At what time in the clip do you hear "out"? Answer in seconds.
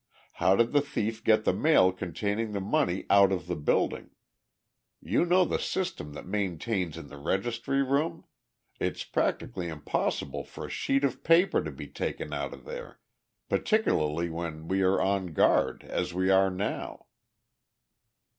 3.07-3.31, 12.33-12.51